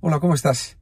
Hola, 0.00 0.20
¿cómo 0.20 0.34
estás? 0.34 0.76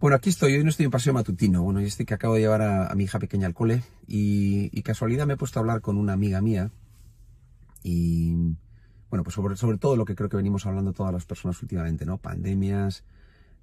Bueno, 0.00 0.16
aquí 0.16 0.30
estoy, 0.30 0.54
hoy 0.54 0.64
no 0.64 0.70
estoy 0.70 0.86
en 0.86 0.90
paseo 0.90 1.12
matutino, 1.12 1.62
bueno, 1.62 1.80
yo 1.80 1.86
estoy 1.86 2.06
que 2.06 2.14
acabo 2.14 2.34
de 2.34 2.40
llevar 2.40 2.62
a, 2.62 2.94
mi 2.94 3.04
hija 3.04 3.18
pequeña 3.18 3.46
al 3.46 3.52
cole 3.52 3.82
y, 4.06 4.80
casualidad 4.80 5.26
me 5.26 5.34
he 5.34 5.36
puesto 5.36 5.58
a 5.58 5.60
hablar 5.60 5.82
con 5.82 5.98
una 5.98 6.14
amiga 6.14 6.40
mía 6.40 6.70
y, 7.82 8.32
bueno, 9.10 9.24
pues 9.24 9.34
sobre, 9.34 9.76
todo 9.76 9.94
lo 9.96 10.06
que 10.06 10.14
creo 10.14 10.30
que 10.30 10.38
venimos 10.38 10.64
hablando 10.64 10.94
todas 10.94 11.12
las 11.12 11.26
personas 11.26 11.60
últimamente, 11.60 12.06
¿no? 12.06 12.16
Pandemias, 12.16 13.04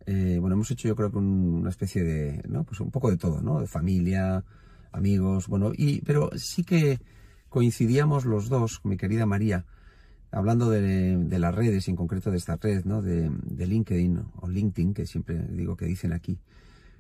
eh, 0.06 0.38
bueno, 0.40 0.54
hemos 0.54 0.70
hecho 0.70 0.88
yo 0.88 0.96
creo 0.96 1.10
que 1.10 1.18
una 1.18 1.72
especie 1.72 2.04
de, 2.04 2.44
¿no? 2.48 2.66
Pues 2.66 2.80
un 2.82 2.92
poco 2.92 3.10
de 3.10 3.18
todo, 3.18 3.42
¿no? 3.42 3.62
De 3.62 3.68
familia, 3.68 4.44
amigos, 4.92 5.48
bueno, 5.48 5.72
y, 5.76 6.02
pero 6.02 6.30
sí 6.36 6.64
que 6.64 7.00
coincidíamos 7.50 8.26
los 8.26 8.48
dos, 8.48 8.82
mi 8.84 8.96
querida 8.96 9.26
María, 9.26 9.66
hablando 10.36 10.70
de, 10.70 11.40
las 11.40 11.56
redes, 11.56 11.88
y 11.88 11.92
en 11.92 11.96
concreto 11.96 12.30
de 12.30 12.38
esta 12.38 12.58
red, 12.58 12.84
¿no? 12.84 13.02
de, 13.02 13.32
LinkedIn 13.58 14.22
o 14.42 14.50
LinkedIn, 14.50 14.94
que 14.94 15.06
siempre 15.06 15.42
digo 15.50 15.78
que 15.78 15.86
dicen 15.86 16.12
aquí, 16.12 16.38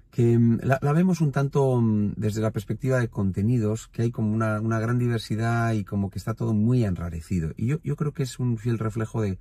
que 0.09 0.39
mm, 0.39 0.59
la, 0.63 0.79
vemos 0.93 1.19
un 1.19 1.33
tanto 1.33 1.81
mm, 1.81 2.13
desde 2.15 2.39
la 2.39 2.51
perspectiva 2.51 2.97
de 2.97 3.09
contenidos, 3.09 3.89
que 3.89 4.03
hay 4.03 4.11
como 4.11 4.33
una, 4.33 4.79
gran 4.79 4.99
diversidad 4.99 5.73
y 5.73 5.83
como 5.83 6.09
que 6.09 6.17
está 6.17 6.33
todo 6.33 6.53
muy 6.53 6.85
enrarecido. 6.85 7.51
Y 7.57 7.67
yo, 7.67 7.79
yo 7.83 7.97
creo 7.97 8.13
que 8.13 8.23
es 8.23 8.39
un 8.39 8.57
fiel 8.57 8.79
reflejo 8.79 9.21
de 9.21 9.37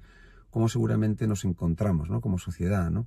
cómo 0.51 0.69
seguramente 0.69 1.29
nos 1.29 1.45
encontramos, 1.45 2.11
¿no? 2.11 2.21
Como 2.21 2.39
sociedad, 2.39 2.91
¿no? 2.91 3.07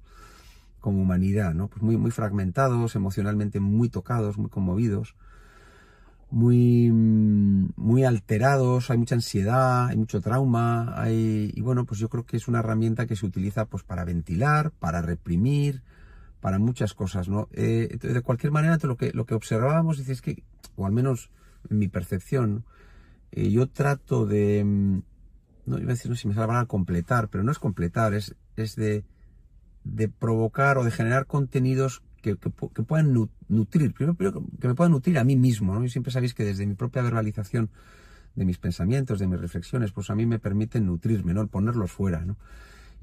Como 0.80 1.02
humanidad, 1.02 1.54
¿no? 1.54 1.68
Pues 1.68 1.84
muy, 1.84 1.98
muy 1.98 2.12
fragmentados, 2.12 2.96
emocionalmente 2.96 3.60
muy 3.60 3.90
tocados, 3.90 4.38
muy 4.38 4.50
conmovidos 4.50 5.16
muy, 6.30 6.92
muy 7.98 8.04
alterados, 8.04 8.92
hay 8.92 9.00
mucha 9.00 9.16
ansiedad, 9.16 9.88
hay 9.88 9.98
mucho 9.98 10.22
trauma, 10.22 10.94
hay, 11.02 11.52
y 11.56 11.62
bueno, 11.62 11.84
pues 11.84 12.00
yo 12.00 12.10
creo 12.10 12.28
que 12.28 12.38
es 12.38 12.48
una 12.48 12.60
herramienta 12.60 13.08
que 13.08 13.16
se 13.16 13.26
utiliza 13.26 13.66
pues 13.66 13.82
para 13.82 14.06
ventilar, 14.06 14.70
para 14.70 15.02
reprimir, 15.02 15.82
para 16.40 16.60
muchas 16.60 16.94
cosas, 16.94 17.28
¿no? 17.28 17.50
Eh, 17.54 17.98
de 18.00 18.22
cualquier 18.22 18.52
manera, 18.52 18.78
lo 18.84 18.98
que, 18.98 19.12
lo 19.14 19.26
que 19.26 19.34
observábamos 19.34 19.98
es 19.98 20.22
que, 20.22 20.44
o 20.76 20.86
al 20.86 20.92
menos 20.92 21.32
en 21.72 21.80
mi 21.80 21.88
percepción, 21.88 22.66
eh, 23.32 23.50
yo 23.50 23.68
trato 23.68 24.28
de, 24.28 24.64
mm, 24.64 25.02
no 25.66 25.80
iba 25.80 25.88
a 25.88 25.96
decir 25.96 26.12
no, 26.12 26.16
si 26.16 26.28
me 26.28 26.36
sale 26.36 26.54
a 26.54 26.66
completar, 26.66 27.30
pero 27.30 27.44
no 27.44 27.52
es 27.52 27.58
completar, 27.58 28.14
es, 28.14 28.36
es 28.58 28.76
de, 28.76 29.06
de 29.84 30.08
provocar 30.08 30.78
o 30.78 30.84
de 30.84 30.92
generar 30.92 31.26
contenidos 31.26 32.04
que, 32.36 32.84
puedan 32.84 33.14
nutrir, 33.48 33.94
que 33.94 34.06
me 34.06 34.76
puedan 34.76 34.92
nutrir 34.92 35.18
a 35.18 35.24
mí 35.24 35.38
mismo, 35.38 35.74
¿no? 35.74 35.88
Siempre 35.88 36.12
sabéis 36.12 36.34
que 36.34 36.44
desde 36.44 36.66
mi 36.66 36.76
propia 36.76 37.02
verbalización 37.02 37.70
de 38.38 38.46
mis 38.46 38.60
pensamientos, 38.60 39.20
de 39.20 39.28
mis 39.28 39.40
reflexiones, 39.40 39.92
pues 39.92 40.12
a 40.12 40.16
mí 40.16 40.26
me 40.28 40.38
permiten 40.38 40.86
nutrirme, 40.86 41.34
¿no? 41.34 41.48
Ponerlos 41.48 41.92
fuera, 41.92 42.24
¿no? 42.24 42.38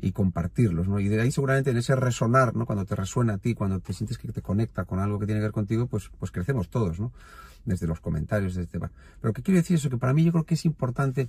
Y 0.00 0.12
compartirlos, 0.12 0.86
¿no? 0.86 1.00
Y 1.00 1.08
de 1.08 1.20
ahí 1.20 1.32
seguramente 1.32 1.70
en 1.70 1.76
ese 1.76 1.96
resonar, 1.96 2.54
¿no? 2.54 2.66
Cuando 2.66 2.84
te 2.84 2.94
resuena 2.94 3.34
a 3.34 3.38
ti, 3.38 3.54
cuando 3.54 3.80
te 3.80 3.92
sientes 3.92 4.16
que 4.16 4.30
te 4.30 4.42
conecta 4.42 4.84
con 4.84 5.00
algo 5.00 5.18
que 5.18 5.26
tiene 5.26 5.40
que 5.40 5.46
ver 5.46 5.52
contigo, 5.52 5.86
pues, 5.88 6.08
pues 6.18 6.30
crecemos 6.30 6.68
todos, 6.70 7.00
¿no? 7.00 7.12
Desde 7.64 7.88
los 7.88 8.00
comentarios, 8.00 8.54
desde... 8.54 8.78
Pero 8.78 9.32
que 9.32 9.42
quiero 9.42 9.58
decir 9.58 9.76
eso, 9.76 9.90
que 9.90 9.98
para 9.98 10.12
mí 10.12 10.24
yo 10.24 10.30
creo 10.30 10.44
que 10.44 10.54
es 10.54 10.64
importante, 10.66 11.28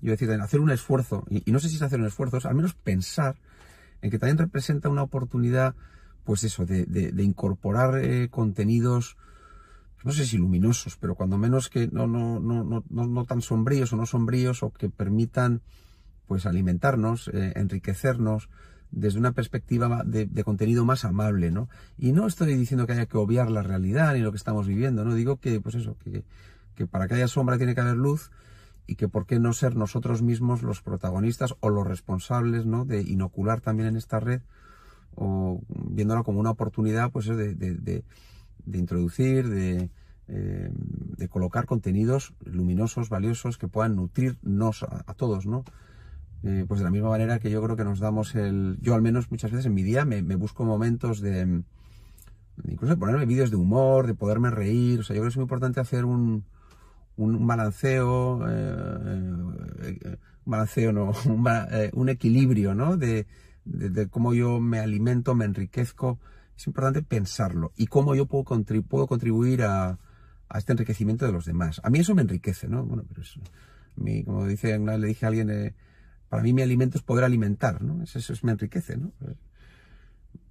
yo 0.00 0.10
decir, 0.10 0.30
hacer 0.30 0.60
un 0.60 0.70
esfuerzo, 0.70 1.26
y, 1.28 1.50
no 1.52 1.60
sé 1.60 1.68
si 1.68 1.76
es 1.76 1.82
hacer 1.82 2.00
un 2.00 2.06
esfuerzo, 2.06 2.38
es 2.38 2.46
al 2.46 2.54
menos 2.54 2.72
pensar 2.72 3.36
en 4.00 4.10
que 4.10 4.18
también 4.18 4.38
representa 4.38 4.88
una 4.88 5.02
oportunidad 5.02 5.74
pues 6.24 6.42
eso, 6.44 6.64
de, 6.64 6.86
de, 6.86 7.22
incorporar 7.22 7.98
eh, 7.98 8.28
contenidos, 8.30 9.16
no 10.02 10.12
sé 10.12 10.24
si 10.24 10.38
luminosos, 10.38 10.96
pero 10.96 11.14
cuando 11.14 11.38
menos 11.38 11.68
que 11.68 11.88
no, 11.92 12.06
no, 12.06 12.40
no, 12.40 12.64
no, 12.64 13.06
no 13.06 13.24
tan 13.24 13.42
sombríos 13.42 13.92
o 13.92 13.96
no 13.96 14.06
sombríos 14.06 14.62
o 14.62 14.70
que 14.70 14.88
permitan 14.88 15.60
pues 16.26 16.46
alimentarnos, 16.46 17.28
eh, 17.28 17.52
enriquecernos 17.56 18.48
desde 18.90 19.18
una 19.18 19.32
perspectiva 19.32 20.02
de, 20.04 20.26
de, 20.26 20.44
contenido 20.44 20.84
más 20.84 21.04
amable, 21.04 21.50
¿no? 21.50 21.68
Y 21.98 22.12
no 22.12 22.26
estoy 22.26 22.54
diciendo 22.54 22.86
que 22.86 22.92
haya 22.92 23.06
que 23.06 23.18
obviar 23.18 23.50
la 23.50 23.62
realidad 23.62 24.14
ni 24.14 24.20
lo 24.20 24.30
que 24.30 24.36
estamos 24.36 24.66
viviendo, 24.66 25.04
¿no? 25.04 25.14
Digo 25.14 25.36
que, 25.38 25.60
pues 25.60 25.74
eso, 25.74 25.96
que, 25.98 26.24
que 26.74 26.86
para 26.86 27.08
que 27.08 27.14
haya 27.14 27.28
sombra 27.28 27.58
tiene 27.58 27.74
que 27.74 27.80
haber 27.80 27.96
luz 27.96 28.30
y 28.86 28.94
que 28.94 29.08
por 29.08 29.26
qué 29.26 29.40
no 29.40 29.52
ser 29.52 29.76
nosotros 29.76 30.22
mismos 30.22 30.62
los 30.62 30.80
protagonistas 30.80 31.54
o 31.60 31.70
los 31.70 31.86
responsables, 31.86 32.66
¿no? 32.66 32.84
De 32.84 33.02
inocular 33.02 33.60
también 33.60 33.88
en 33.88 33.96
esta 33.96 34.20
red 34.20 34.42
o 35.16 35.60
viéndola 35.68 36.22
como 36.22 36.40
una 36.40 36.50
oportunidad 36.50 37.10
pues 37.10 37.26
de, 37.26 37.54
de, 37.54 38.04
introducir, 38.72 39.48
de, 39.48 39.90
eh, 40.26 40.70
de 40.72 41.28
colocar 41.28 41.66
contenidos 41.66 42.32
luminosos, 42.44 43.10
valiosos, 43.10 43.58
que 43.58 43.68
puedan 43.68 43.96
nutrirnos 43.96 44.82
a, 44.82 45.14
todos, 45.14 45.46
¿no? 45.46 45.64
Eh, 46.42 46.64
pues 46.66 46.80
de 46.80 46.84
la 46.84 46.90
misma 46.90 47.10
manera 47.10 47.38
que 47.38 47.50
yo 47.50 47.62
creo 47.62 47.76
que 47.76 47.84
nos 47.84 48.00
damos 48.00 48.34
el... 48.34 48.78
Yo 48.80 48.94
al 48.94 49.02
menos 49.02 49.30
muchas 49.30 49.50
veces 49.50 49.66
en 49.66 49.74
mi 49.74 49.82
día 49.82 50.04
me, 50.04 50.22
busco 50.36 50.64
momentos 50.64 51.20
de... 51.20 51.62
Incluso 52.68 52.94
de 52.94 53.00
ponerme 53.00 53.26
vídeos 53.26 53.50
de 53.50 53.56
humor, 53.56 54.06
de 54.06 54.14
poderme 54.14 54.50
reír. 54.50 55.00
O 55.00 55.02
sea, 55.02 55.14
yo 55.14 55.20
creo 55.20 55.28
que 55.28 55.32
es 55.32 55.36
muy 55.36 55.44
importante 55.44 55.80
hacer 55.80 56.04
un, 56.04 56.44
un, 57.16 57.46
balanceo, 57.46 58.46
eh, 58.48 59.98
un 60.46 60.50
balanceo 60.50 60.92
no, 60.92 61.12
un, 61.26 61.46
un 61.92 62.08
equilibrio, 62.08 62.74
¿no? 62.74 62.96
De, 62.96 63.26
de, 63.64 64.08
cómo 64.08 64.34
yo 64.34 64.60
me 64.60 64.78
alimento, 64.78 65.34
me 65.34 65.44
enriquezco, 65.44 66.18
es 66.56 66.66
importante 66.66 67.02
pensarlo 67.02 67.72
y 67.76 67.86
cómo 67.86 68.14
yo 68.14 68.26
puedo, 68.26 68.44
contribuir 68.44 69.62
a, 69.62 69.98
este 70.54 70.72
enriquecimiento 70.72 71.26
de 71.26 71.32
los 71.32 71.46
demás. 71.46 71.80
A 71.82 71.90
mí 71.90 71.98
eso 71.98 72.14
me 72.14 72.22
enriquece, 72.22 72.68
¿no? 72.68 72.84
Bueno, 72.84 73.04
pero 73.08 73.22
es, 73.22 73.34
mi, 73.96 74.22
como 74.22 74.46
dice, 74.46 74.76
una 74.78 74.96
le 74.98 75.08
dije 75.08 75.26
a 75.26 75.28
alguien, 75.28 75.50
eh, 75.50 75.74
para 76.28 76.42
mí 76.42 76.52
mi 76.52 76.62
alimento 76.62 76.98
es 76.98 77.02
poder 77.02 77.24
alimentar, 77.24 77.82
¿no? 77.82 78.02
Eso, 78.02 78.18
eso 78.18 78.34
me 78.42 78.52
enriquece, 78.52 78.96
¿no? 78.96 79.12
Pues, 79.18 79.36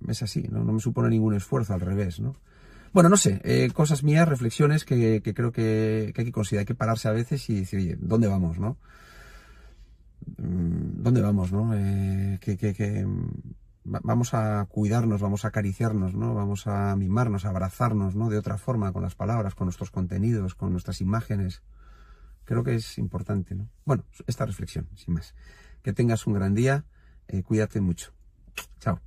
es 0.08 0.24
así, 0.24 0.48
¿no? 0.50 0.64
Me 0.64 0.80
supone 0.80 1.10
ningún 1.10 1.36
esfuerzo, 1.36 1.74
al 1.74 1.82
revés, 1.82 2.20
¿no? 2.20 2.36
Bueno, 2.92 3.10
no 3.10 3.18
sé, 3.18 3.42
eh, 3.44 3.70
cosas 3.74 4.04
mías, 4.04 4.28
reflexiones 4.28 4.86
que, 4.86 5.22
que 5.24 5.34
creo 5.34 5.52
que, 5.52 6.12
que, 6.14 6.22
hay 6.22 6.26
que 6.26 6.32
considerar, 6.32 6.62
hay 6.62 6.66
que 6.66 6.76
pararse 6.76 7.08
a 7.08 7.12
veces 7.12 7.50
y 7.50 7.62
decir, 7.62 7.80
oye, 7.80 7.98
¿dónde 8.00 8.28
vamos, 8.28 8.60
no? 8.60 8.78
Mm, 10.38 11.04
¿dónde 11.04 11.22
vamos, 11.22 11.52
no? 11.52 11.74
Eh, 11.76 12.40
que, 12.42 13.08
vamos 13.84 14.34
a 14.34 14.66
cuidarnos, 14.70 15.22
vamos 15.22 15.46
a 15.46 15.50
acariciarnos, 15.50 16.14
¿no? 16.14 16.34
Vamos 16.34 16.68
a 16.68 16.96
mimarnos, 16.96 17.46
a 17.46 17.50
abrazarnos, 17.50 18.16
¿no? 18.16 18.30
De 18.30 18.38
otra 18.38 18.58
forma, 18.58 18.92
con 18.92 19.04
las 19.04 19.16
palabras, 19.16 19.56
con 19.56 19.66
nuestros 19.66 19.92
contenidos, 19.92 20.56
con 20.56 20.72
nuestras 20.72 21.02
imágenes. 21.02 21.62
Creo 22.46 22.64
que 22.64 22.76
es 22.76 22.98
importante, 22.98 23.56
¿no? 23.56 23.70
Bueno, 23.86 24.04
esta 24.28 24.46
reflexión, 24.46 24.88
sin 24.96 25.14
más. 25.14 25.34
Que 25.82 25.94
tengas 25.94 26.28
un 26.28 26.34
gran 26.34 26.54
día, 26.54 26.86
eh, 27.28 27.44
cuídate 27.44 27.82
mucho. 27.82 28.12
Chao. 28.80 29.00